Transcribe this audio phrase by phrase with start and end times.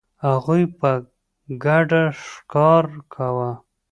[0.27, 0.89] هغوی په
[1.63, 3.51] ګډه ښکار کاوه.